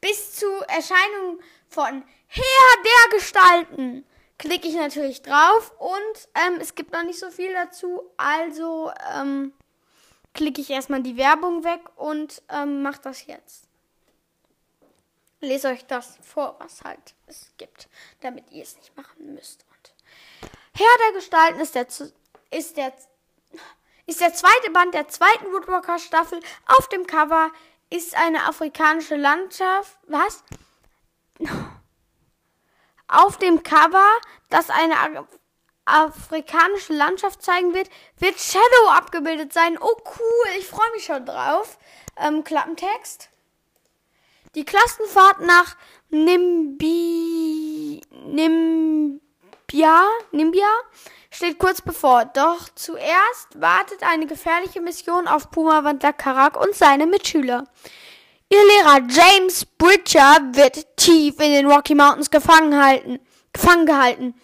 Bis 0.00 0.36
zur 0.36 0.62
Erscheinung 0.68 1.40
von 1.68 2.04
Herr 2.26 2.82
der 2.84 3.18
Gestalten. 3.18 4.04
Klicke 4.38 4.68
ich 4.68 4.74
natürlich 4.74 5.22
drauf 5.22 5.72
und 5.78 6.28
ähm, 6.34 6.58
es 6.60 6.76
gibt 6.76 6.92
noch 6.92 7.02
nicht 7.02 7.18
so 7.18 7.30
viel 7.30 7.52
dazu. 7.52 8.08
Also 8.16 8.92
ähm, 9.12 9.52
klicke 10.38 10.60
ich 10.60 10.70
erstmal 10.70 11.02
die 11.02 11.16
Werbung 11.16 11.64
weg 11.64 11.80
und 11.96 12.42
ähm, 12.48 12.82
mache 12.82 13.00
das 13.02 13.26
jetzt. 13.26 13.64
Lese 15.40 15.66
euch 15.66 15.84
das 15.84 16.16
vor, 16.22 16.54
was 16.60 16.84
halt 16.84 17.16
es 17.26 17.52
gibt, 17.58 17.88
damit 18.20 18.48
ihr 18.52 18.62
es 18.62 18.76
nicht 18.76 18.96
machen 18.96 19.34
müsst. 19.34 19.66
Herr 20.76 20.98
der 21.06 21.14
Gestalten 21.14 21.58
ist 21.58 21.74
der, 21.74 21.88
ist 22.52 22.76
der, 22.76 22.92
ist 24.06 24.20
der 24.20 24.32
zweite 24.32 24.70
Band 24.70 24.94
der 24.94 25.08
zweiten 25.08 25.46
Woodwalker 25.46 25.98
Staffel. 25.98 26.38
Auf 26.66 26.88
dem 26.88 27.04
Cover 27.08 27.50
ist 27.90 28.16
eine 28.16 28.46
afrikanische 28.46 29.16
Landschaft. 29.16 29.98
Was? 30.06 30.44
Auf 33.08 33.38
dem 33.38 33.64
Cover, 33.64 34.06
das 34.50 34.70
eine 34.70 34.94
afrikanische 35.88 36.92
Landschaft 36.92 37.42
zeigen 37.42 37.74
wird, 37.74 37.88
wird 38.18 38.38
Shadow 38.38 38.90
abgebildet 38.90 39.52
sein. 39.52 39.78
Oh 39.80 39.96
cool, 40.18 40.50
ich 40.58 40.66
freue 40.66 40.90
mich 40.92 41.04
schon 41.04 41.24
drauf. 41.24 41.78
Ähm, 42.16 42.44
Klappentext. 42.44 43.28
Die 44.54 44.64
Klassenfahrt 44.64 45.40
nach 45.40 45.76
Nimbi, 46.10 48.00
Nimbi 48.10 49.20
Nimbia, 49.70 50.08
Nimbia 50.32 50.66
steht 51.30 51.58
kurz 51.58 51.82
bevor. 51.82 52.24
Doch 52.24 52.70
zuerst 52.74 53.60
wartet 53.60 54.02
eine 54.02 54.26
gefährliche 54.26 54.80
Mission 54.80 55.28
auf 55.28 55.50
Puma-Wandler 55.50 56.14
Karak 56.14 56.58
und 56.58 56.74
seine 56.74 57.06
Mitschüler. 57.06 57.64
Ihr 58.48 58.64
Lehrer 58.64 59.00
James 59.10 59.66
Bridger 59.66 60.38
wird 60.52 60.96
tief 60.96 61.38
in 61.38 61.52
den 61.52 61.70
Rocky 61.70 61.94
Mountains 61.94 62.30
gefangen, 62.30 62.82
halten, 62.82 63.18
gefangen 63.52 63.84
gehalten. 63.84 64.34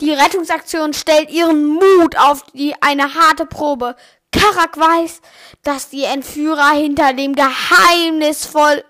Die 0.00 0.12
Rettungsaktion 0.12 0.94
stellt 0.94 1.30
ihren 1.30 1.66
Mut 1.66 2.16
auf 2.16 2.42
die, 2.52 2.74
eine 2.80 3.14
harte 3.14 3.44
Probe. 3.44 3.96
Karak 4.32 4.78
weiß, 4.78 5.20
dass 5.62 5.90
die 5.90 6.04
Entführer 6.04 6.70
hinter 6.70 7.12
dem 7.12 7.34
geheimnisvoll, 7.34 8.84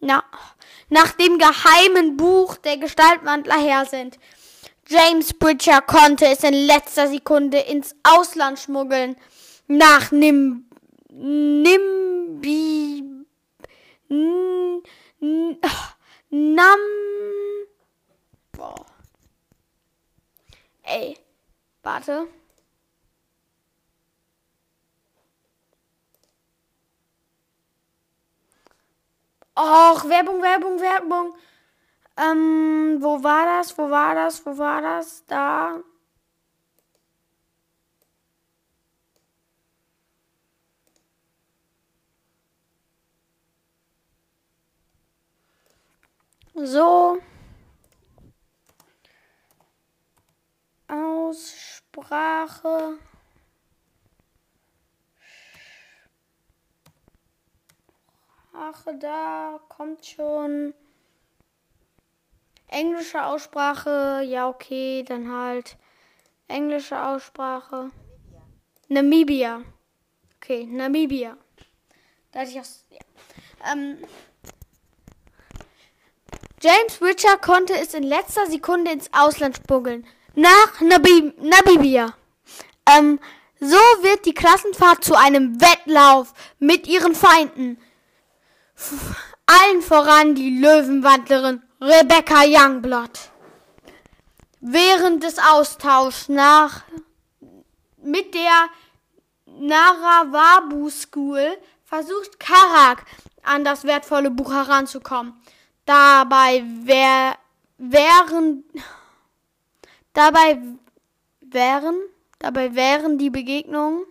na, 0.00 0.24
nach 0.88 1.12
dem 1.12 1.38
geheimen 1.38 2.16
Buch 2.16 2.56
der 2.56 2.78
Gestaltwandler 2.78 3.58
her 3.58 3.84
sind. 3.84 4.18
James 4.88 5.32
Bridger 5.34 5.80
konnte 5.80 6.26
es 6.26 6.42
in 6.42 6.54
letzter 6.54 7.08
Sekunde 7.08 7.58
ins 7.58 7.94
Ausland 8.02 8.58
schmuggeln. 8.58 9.16
Nach 9.66 10.10
Nim 10.12 10.66
Nimbi 11.10 13.02
N, 14.08 14.82
Nam 16.30 16.78
Boah. 18.52 18.95
Ey, 20.86 21.18
warte. 21.82 22.28
Och, 29.56 30.04
Werbung, 30.08 30.42
Werbung, 30.42 30.80
Werbung. 30.80 31.34
Ähm, 32.16 32.98
wo 33.02 33.22
war 33.22 33.46
das? 33.46 33.76
Wo 33.78 33.90
war 33.90 34.14
das? 34.14 34.44
Wo 34.46 34.56
war 34.58 34.80
das? 34.82 35.24
Da. 35.26 35.80
So. 46.54 47.18
Aussprache. 52.06 52.98
Sprache 58.48 58.94
da 58.98 59.60
kommt 59.68 60.06
schon. 60.06 60.74
Englische 62.68 63.24
Aussprache, 63.24 64.22
ja, 64.24 64.48
okay, 64.48 65.04
dann 65.04 65.32
halt 65.32 65.76
englische 66.48 67.00
Aussprache. 67.00 67.90
Namibia. 68.88 69.62
Okay, 70.36 70.64
Namibia. 70.66 71.36
Da 72.32 72.40
hatte 72.40 72.50
ich 72.50 72.60
auch. 72.60 72.64
Ja. 72.90 73.72
Ähm, 73.72 73.98
James 76.60 77.00
Richard 77.02 77.42
konnte 77.42 77.74
es 77.74 77.94
in 77.94 78.02
letzter 78.02 78.46
Sekunde 78.46 78.92
ins 78.92 79.12
Ausland 79.12 79.56
spuggeln. 79.56 80.06
Nach 80.38 80.80
Nabi 80.82 81.32
Namibia. 81.38 82.12
Ähm, 82.86 83.18
so 83.58 83.76
wird 84.02 84.26
die 84.26 84.34
Klassenfahrt 84.34 85.02
zu 85.02 85.14
einem 85.14 85.62
Wettlauf 85.62 86.34
mit 86.58 86.86
ihren 86.86 87.14
Feinden. 87.14 87.78
Allen 89.46 89.80
voran 89.80 90.34
die 90.34 90.60
Löwenwandlerin 90.60 91.62
Rebecca 91.80 92.42
Youngblood. 92.44 93.18
Während 94.60 95.22
des 95.22 95.38
Austauschs 95.38 96.28
nach 96.28 96.82
mit 98.02 98.34
der 98.34 98.68
Naravabu 99.46 100.90
School 100.90 101.56
versucht 101.82 102.38
Karak 102.38 103.06
an 103.42 103.64
das 103.64 103.84
wertvolle 103.84 104.30
Buch 104.30 104.52
heranzukommen. 104.52 105.32
Dabei 105.86 106.62
wär, 106.84 107.36
wären 107.78 108.64
dabei 110.16 110.58
wären 111.40 111.96
dabei 112.38 112.74
wären 112.74 113.18
die 113.18 113.30
Begegnungen 113.30 114.04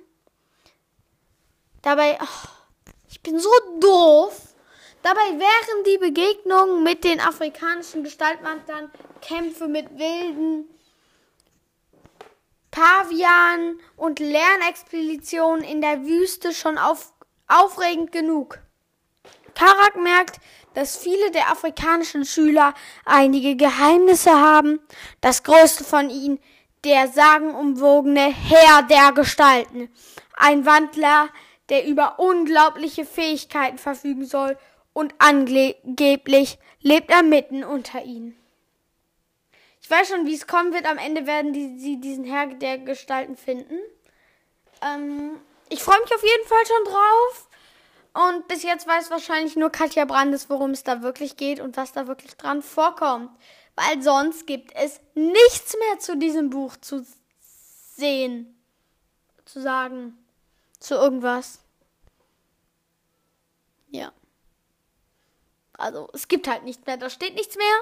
dabei 1.82 2.18
oh, 2.22 2.50
ich 3.16 3.22
bin 3.22 3.40
so 3.40 3.50
doof. 3.80 4.42
Dabei 5.02 5.40
wären 5.40 5.84
die 5.86 5.98
Begegnungen 6.00 6.84
mit 6.84 7.04
den 7.04 7.22
afrikanischen 7.22 8.04
Gestaltmantern 8.04 8.92
Kämpfe 9.22 9.68
mit 9.68 9.98
wilden 9.98 10.66
Pavian 12.72 13.80
und 13.96 14.20
Lernexpeditionen 14.20 15.64
in 15.64 15.80
der 15.80 16.04
Wüste 16.04 16.54
schon 16.54 16.78
auf, 16.78 17.14
aufregend 17.48 18.12
genug. 18.12 18.60
Karak 19.54 19.96
merkt, 19.96 20.42
dass 20.76 20.98
viele 20.98 21.32
der 21.32 21.50
afrikanischen 21.50 22.26
Schüler 22.26 22.74
einige 23.06 23.56
Geheimnisse 23.56 24.32
haben. 24.32 24.80
Das 25.22 25.44
größte 25.44 25.84
von 25.84 26.10
ihnen, 26.10 26.40
der 26.84 27.08
sagenumwogene 27.08 28.32
Herr 28.32 28.84
der 28.84 29.12
Gestalten. 29.12 29.90
Ein 30.36 30.66
Wandler, 30.66 31.30
der 31.70 31.88
über 31.88 32.20
unglaubliche 32.20 33.06
Fähigkeiten 33.06 33.78
verfügen 33.80 34.26
soll 34.26 34.58
und 34.94 35.16
angeblich 35.18 36.60
lebt 36.82 37.10
er 37.10 37.24
mitten 37.24 37.64
unter 37.64 38.04
ihnen. 38.04 38.38
Ich 39.82 39.90
weiß 39.90 40.10
schon, 40.10 40.26
wie 40.26 40.34
es 40.34 40.48
kommen 40.48 40.74
wird. 40.74 40.86
Am 40.86 40.98
Ende 40.98 41.28
werden 41.28 41.54
die, 41.54 41.78
sie 41.78 42.00
diesen 42.00 42.26
Herr 42.26 42.48
der 42.48 42.80
Gestalten 42.80 43.36
finden. 43.36 43.78
Ähm, 44.82 45.40
ich 45.70 45.84
freue 45.84 46.00
mich 46.02 46.14
auf 46.14 46.24
jeden 46.24 46.48
Fall 46.48 46.66
schon 46.66 46.94
drauf. 46.94 47.45
Und 48.16 48.48
bis 48.48 48.64
jetzt 48.64 48.88
weiß 48.88 49.10
wahrscheinlich 49.10 49.58
nur 49.58 49.70
Katja 49.70 50.06
Brandes, 50.06 50.50
worum 50.50 50.72
es 50.72 50.84
da 50.84 51.02
wirklich 51.02 51.36
geht 51.36 51.60
und 51.60 51.76
was 51.76 51.92
da 51.92 52.08
wirklich 52.08 52.38
dran 52.38 52.62
vorkommt. 52.62 53.30
Weil 53.76 54.02
sonst 54.02 54.48
gibt 54.48 54.74
es 54.74 55.02
nichts 55.16 55.76
mehr 55.78 56.00
zu 56.00 56.16
diesem 56.16 56.50
Buch 56.50 56.78
zu 56.78 57.06
sehen, 57.96 58.58
zu 59.44 59.62
sagen, 59.62 60.18
zu 60.80 60.96
irgendwas. 60.96 61.60
Ja. 63.90 64.14
Also, 65.78 66.08
es 66.14 66.30
gibt 66.30 66.48
halt 66.48 66.64
nichts 66.64 66.86
mehr. 66.86 66.96
Da 66.96 67.10
steht 67.10 67.36
nichts 67.36 67.58
mehr. 67.58 67.82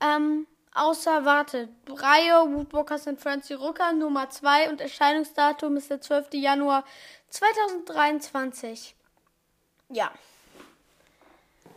Ähm, 0.00 0.46
Außer, 0.74 1.26
warte, 1.26 1.68
Reihe 1.86 2.50
Woodwalkers 2.50 3.06
and 3.06 3.20
Friends 3.20 3.48
die 3.48 3.54
Rücker 3.54 3.92
Nummer 3.92 4.30
2 4.30 4.70
und 4.70 4.80
Erscheinungsdatum 4.80 5.76
ist 5.76 5.90
der 5.90 6.00
12. 6.00 6.28
Januar 6.32 6.84
2023. 7.28 8.96
Ja. 9.92 10.10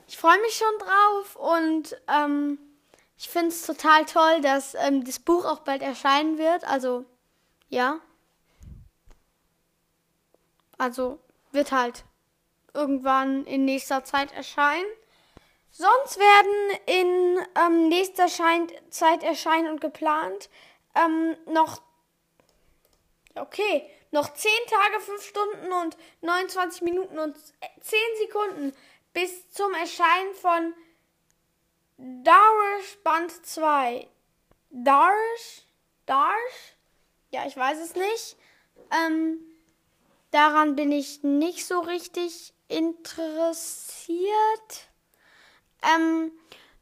Ich 0.07 0.17
freue 0.17 0.39
mich 0.41 0.55
schon 0.55 0.79
drauf 0.79 1.35
und 1.35 2.01
ähm, 2.07 2.57
ich 3.17 3.27
finde 3.27 3.49
es 3.49 3.65
total 3.65 4.05
toll, 4.05 4.41
dass 4.41 4.73
ähm, 4.75 5.03
das 5.03 5.19
Buch 5.19 5.45
auch 5.45 5.59
bald 5.59 5.81
erscheinen 5.81 6.37
wird. 6.37 6.63
Also, 6.63 7.05
ja. 7.69 7.99
Also, 10.77 11.19
wird 11.51 11.71
halt 11.71 12.05
irgendwann 12.73 13.45
in 13.45 13.65
nächster 13.65 14.03
Zeit 14.05 14.31
erscheinen. 14.33 14.85
Sonst 15.71 16.17
werden 16.17 16.79
in 16.85 17.45
ähm, 17.55 17.89
nächster 17.89 18.29
Schein 18.29 18.67
Zeit 18.89 19.23
erscheinen 19.23 19.69
und 19.69 19.81
geplant 19.81 20.49
ähm, 20.95 21.35
noch, 21.47 21.81
okay, 23.35 23.89
noch 24.15 24.33
10 24.33 24.51
Tage, 24.67 24.99
5 24.99 25.23
Stunden 25.23 25.71
und 25.71 25.97
29 26.21 26.81
Minuten 26.81 27.19
und 27.19 27.37
10 27.81 27.99
Sekunden 28.25 28.73
bis 29.13 29.51
zum 29.51 29.73
Erscheinen 29.73 30.33
von 30.35 30.73
Darish 31.97 32.97
Band 33.03 33.45
2. 33.45 34.07
Darish? 34.71 35.67
Darish? 36.05 36.75
Ja, 37.29 37.45
ich 37.45 37.55
weiß 37.55 37.79
es 37.79 37.95
nicht. 37.95 38.37
Ähm, 38.91 39.39
daran 40.31 40.75
bin 40.75 40.91
ich 40.91 41.23
nicht 41.23 41.65
so 41.65 41.79
richtig 41.79 42.53
interessiert 42.67 44.15
ähm, 45.85 46.31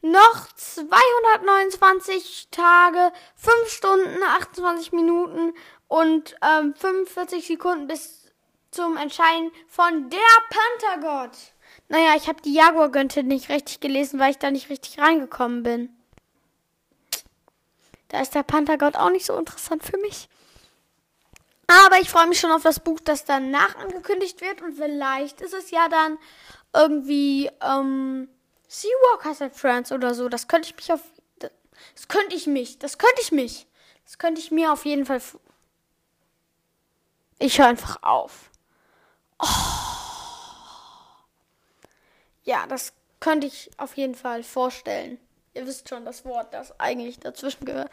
noch 0.01 0.51
229 0.55 2.49
Tage, 2.51 3.13
5 3.35 3.69
Stunden, 3.69 4.23
28 4.23 4.91
Minuten 4.91 5.53
und 5.93 6.35
ähm, 6.41 6.73
45 6.73 7.45
Sekunden 7.45 7.85
bis 7.85 8.31
zum 8.71 8.97
Entscheiden 8.97 9.51
von 9.67 10.09
der 10.09 10.19
Panthergott. 10.49 11.37
Naja, 11.87 12.15
ich 12.17 12.27
habe 12.27 12.41
die 12.41 12.55
Jaguar-Gönte 12.55 13.21
nicht 13.21 13.49
richtig 13.49 13.79
gelesen, 13.79 14.19
weil 14.19 14.31
ich 14.31 14.39
da 14.39 14.49
nicht 14.49 14.71
richtig 14.71 14.97
reingekommen 14.97 15.61
bin. 15.61 15.95
Da 18.07 18.21
ist 18.21 18.33
der 18.33 18.41
Panthergott 18.41 18.95
auch 18.95 19.11
nicht 19.11 19.27
so 19.27 19.37
interessant 19.37 19.83
für 19.83 19.99
mich. 19.99 20.29
Aber 21.67 21.99
ich 21.99 22.09
freue 22.09 22.25
mich 22.25 22.39
schon 22.39 22.51
auf 22.51 22.63
das 22.63 22.79
Buch, 22.79 22.99
das 22.99 23.25
danach 23.25 23.75
angekündigt 23.75 24.41
wird. 24.41 24.63
Und 24.63 24.73
vielleicht 24.73 25.41
ist 25.41 25.53
es 25.53 25.69
ja 25.69 25.89
dann 25.89 26.17
irgendwie 26.73 27.51
ähm, 27.61 28.29
Seawalkers 28.67 29.43
and 29.43 29.55
Friends 29.55 29.91
oder 29.91 30.15
so. 30.15 30.27
Das 30.27 30.47
könnte 30.47 30.69
ich 30.69 30.75
mich 30.75 30.91
auf. 30.91 31.01
Das 31.37 32.07
könnte 32.07 32.35
ich 32.35 32.47
mich. 32.47 32.79
Das 32.79 32.97
könnte 32.97 33.21
ich 33.21 33.31
mich. 33.31 33.67
Das 34.05 34.17
könnte 34.17 34.41
ich 34.41 34.49
mir 34.49 34.73
auf 34.73 34.85
jeden 34.85 35.05
Fall. 35.05 35.21
Ich 37.43 37.59
höre 37.59 37.67
einfach 37.67 38.01
auf. 38.03 38.49
Oh. 39.37 39.47
Ja, 42.43 42.65
das 42.67 42.93
könnte 43.19 43.47
ich 43.47 43.69
auf 43.75 43.97
jeden 43.97 44.15
Fall 44.15 44.43
vorstellen. 44.43 45.19
Ihr 45.53 45.67
wisst 45.67 45.89
schon 45.89 46.05
das 46.05 46.23
Wort, 46.23 46.53
das 46.53 46.79
eigentlich 46.79 47.19
dazwischen 47.19 47.65
gehört. 47.65 47.91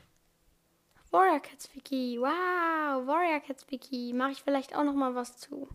Warrior 1.10 1.40
Cats 1.40 1.74
Wiki. 1.74 2.18
Wow, 2.20 3.06
Warrior 3.06 3.40
Cats 3.40 3.64
Wiki. 3.70 4.12
Mache 4.12 4.32
ich 4.32 4.42
vielleicht 4.42 4.76
auch 4.76 4.84
noch 4.84 4.92
mal 4.92 5.14
was 5.14 5.38
zu. 5.38 5.66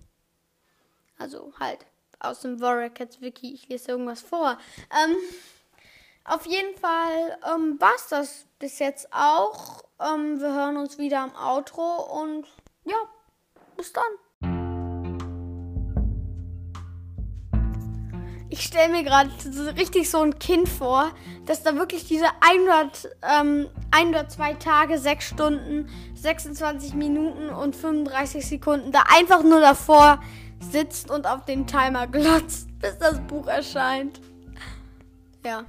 Also 1.17 1.51
halt 1.59 1.79
aus 2.19 2.41
dem 2.41 2.61
Warrior 2.61 2.91
Cats 2.91 3.21
Wiki. 3.21 3.55
Ich 3.55 3.69
lese 3.69 3.89
irgendwas 3.89 4.21
vor. 4.21 4.59
Ähm, 5.03 5.15
auf 6.25 6.45
jeden 6.45 6.77
Fall 6.77 7.39
ähm, 7.55 7.81
war 7.81 7.95
es 7.95 8.09
das 8.09 8.45
bis 8.59 8.77
jetzt 8.77 9.11
auch. 9.11 9.84
Ähm, 9.99 10.41
wir 10.41 10.53
hören 10.53 10.75
uns 10.75 10.97
wieder 10.97 11.21
am 11.21 11.31
Outro 11.35 12.21
und 12.21 12.45
ja, 12.83 12.97
bis 13.77 13.93
dann. 13.93 14.03
Ich 18.49 18.61
stelle 18.61 18.91
mir 18.91 19.03
gerade 19.03 19.29
richtig 19.77 20.09
so 20.09 20.21
ein 20.21 20.37
Kind 20.37 20.67
vor, 20.67 21.11
dass 21.45 21.63
da 21.63 21.75
wirklich 21.75 22.05
diese 22.07 22.27
100, 22.41 23.09
ähm, 23.21 23.67
102 23.91 24.53
Tage, 24.55 24.97
6 24.97 25.25
Stunden, 25.25 25.89
26 26.13 26.93
Minuten 26.93 27.49
und 27.49 27.75
35 27.75 28.45
Sekunden 28.45 28.91
da 28.91 29.03
einfach 29.13 29.43
nur 29.43 29.61
davor 29.61 30.21
sitzt 30.59 31.09
und 31.09 31.25
auf 31.25 31.45
den 31.45 31.67
Timer 31.67 32.07
glotzt, 32.07 32.67
bis 32.79 32.97
das 32.97 33.19
Buch 33.27 33.47
erscheint. 33.47 34.21
Ja. 35.45 35.63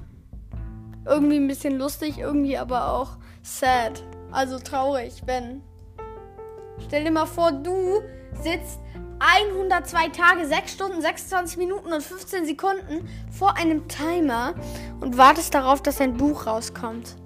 Irgendwie 1.04 1.36
ein 1.36 1.46
bisschen 1.46 1.78
lustig, 1.78 2.18
irgendwie 2.18 2.58
aber 2.58 2.92
auch 2.92 3.18
sad. 3.42 4.02
Also 4.36 4.58
traurig, 4.58 5.22
wenn. 5.24 5.62
Stell 6.86 7.04
dir 7.04 7.10
mal 7.10 7.24
vor, 7.24 7.52
du 7.52 8.02
sitzt 8.42 8.80
102 9.18 10.08
Tage, 10.10 10.46
6 10.46 10.72
Stunden, 10.72 11.00
26 11.00 11.56
Minuten 11.56 11.90
und 11.90 12.02
15 12.02 12.44
Sekunden 12.44 13.08
vor 13.30 13.56
einem 13.56 13.88
Timer 13.88 14.52
und 15.00 15.16
wartest 15.16 15.54
darauf, 15.54 15.80
dass 15.80 16.02
ein 16.02 16.18
Buch 16.18 16.46
rauskommt. 16.46 17.16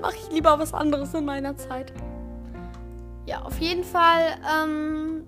Mache 0.00 0.16
ich 0.16 0.32
lieber 0.32 0.58
was 0.58 0.72
anderes 0.72 1.12
in 1.12 1.26
meiner 1.26 1.54
Zeit. 1.58 1.92
Ja, 3.26 3.42
auf 3.42 3.58
jeden 3.58 3.84
Fall 3.84 4.38
ähm, 4.64 5.26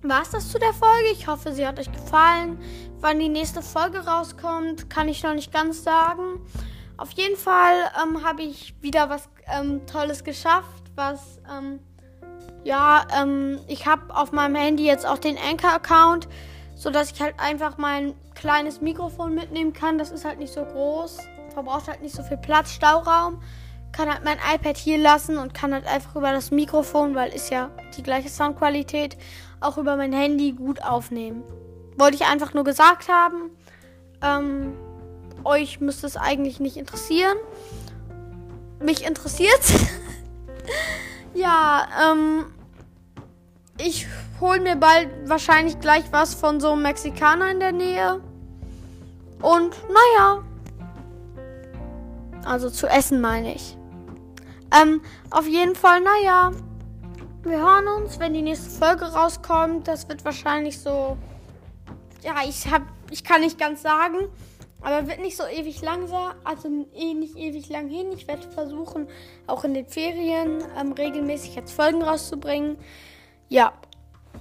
war 0.00 0.22
es 0.22 0.30
das 0.30 0.48
zu 0.48 0.58
der 0.58 0.72
Folge. 0.72 1.10
Ich 1.12 1.26
hoffe, 1.26 1.52
sie 1.52 1.66
hat 1.66 1.78
euch 1.78 1.92
gefallen. 1.92 2.58
Wann 3.00 3.18
die 3.18 3.28
nächste 3.28 3.60
Folge 3.60 3.98
rauskommt, 3.98 4.88
kann 4.88 5.08
ich 5.08 5.22
noch 5.22 5.34
nicht 5.34 5.52
ganz 5.52 5.84
sagen. 5.84 6.40
Auf 7.00 7.12
jeden 7.12 7.36
Fall 7.36 7.90
ähm, 8.02 8.22
habe 8.22 8.42
ich 8.42 8.74
wieder 8.82 9.08
was 9.08 9.30
ähm, 9.46 9.86
Tolles 9.86 10.22
geschafft, 10.22 10.82
was 10.96 11.40
ähm, 11.50 11.80
ja, 12.62 13.06
ähm, 13.18 13.58
ich 13.68 13.86
habe 13.86 14.14
auf 14.14 14.32
meinem 14.32 14.54
Handy 14.54 14.84
jetzt 14.84 15.06
auch 15.06 15.16
den 15.16 15.38
Anchor-Account, 15.38 16.28
sodass 16.74 17.10
ich 17.10 17.22
halt 17.22 17.40
einfach 17.40 17.78
mein 17.78 18.12
kleines 18.34 18.82
Mikrofon 18.82 19.34
mitnehmen 19.34 19.72
kann. 19.72 19.96
Das 19.96 20.10
ist 20.10 20.26
halt 20.26 20.38
nicht 20.38 20.52
so 20.52 20.62
groß, 20.62 21.20
verbraucht 21.54 21.88
halt 21.88 22.02
nicht 22.02 22.14
so 22.14 22.22
viel 22.22 22.36
Platz, 22.36 22.70
Stauraum. 22.70 23.40
kann 23.92 24.12
halt 24.12 24.22
mein 24.22 24.36
iPad 24.54 24.76
hier 24.76 24.98
lassen 24.98 25.38
und 25.38 25.54
kann 25.54 25.72
halt 25.72 25.86
einfach 25.86 26.16
über 26.16 26.32
das 26.32 26.50
Mikrofon, 26.50 27.14
weil 27.14 27.32
ist 27.32 27.48
ja 27.50 27.70
die 27.96 28.02
gleiche 28.02 28.28
Soundqualität, 28.28 29.16
auch 29.60 29.78
über 29.78 29.96
mein 29.96 30.12
Handy 30.12 30.52
gut 30.52 30.82
aufnehmen. 30.82 31.44
Wollte 31.96 32.16
ich 32.16 32.26
einfach 32.26 32.52
nur 32.52 32.64
gesagt 32.64 33.08
haben. 33.08 33.52
Ähm, 34.22 34.74
euch 35.44 35.80
müsste 35.80 36.06
es 36.06 36.16
eigentlich 36.16 36.60
nicht 36.60 36.76
interessieren. 36.76 37.36
Mich 38.80 39.04
interessiert. 39.04 39.60
ja, 41.34 41.86
ähm, 42.12 42.46
ich 43.78 44.06
hole 44.40 44.60
mir 44.60 44.76
bald 44.76 45.08
wahrscheinlich 45.24 45.80
gleich 45.80 46.04
was 46.10 46.34
von 46.34 46.60
so 46.60 46.72
einem 46.72 46.82
Mexikaner 46.82 47.50
in 47.50 47.60
der 47.60 47.72
Nähe. 47.72 48.20
Und 49.42 49.74
naja. 49.88 50.42
Also 52.44 52.70
zu 52.70 52.86
essen 52.86 53.20
meine 53.20 53.54
ich. 53.54 53.76
Ähm, 54.72 55.00
auf 55.30 55.46
jeden 55.46 55.74
Fall, 55.74 56.00
naja. 56.00 56.52
Wir 57.42 57.58
hören 57.58 57.88
uns, 57.88 58.18
wenn 58.18 58.34
die 58.34 58.42
nächste 58.42 58.70
Folge 58.70 59.06
rauskommt. 59.06 59.88
Das 59.88 60.08
wird 60.08 60.24
wahrscheinlich 60.24 60.78
so. 60.78 61.16
Ja, 62.22 62.34
ich 62.46 62.70
hab. 62.70 62.82
Ich 63.10 63.24
kann 63.24 63.40
nicht 63.40 63.58
ganz 63.58 63.82
sagen. 63.82 64.28
Aber 64.82 65.08
wird 65.08 65.20
nicht 65.20 65.36
so 65.36 65.44
ewig 65.46 65.82
lang 65.82 66.06
sein. 66.06 66.34
Also 66.44 66.68
eh 66.94 67.14
nicht 67.14 67.36
ewig 67.36 67.68
lang 67.68 67.88
hin. 67.88 68.12
Ich 68.12 68.26
werde 68.26 68.48
versuchen, 68.50 69.08
auch 69.46 69.64
in 69.64 69.74
den 69.74 69.86
Ferien 69.86 70.62
ähm, 70.78 70.92
regelmäßig 70.92 71.54
jetzt 71.54 71.72
Folgen 71.72 72.02
rauszubringen. 72.02 72.76
Ja. 73.48 73.72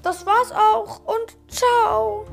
Das 0.04 0.26
war's 0.26 0.52
auch 0.52 1.02
und 1.06 1.38
ciao. 1.50 2.26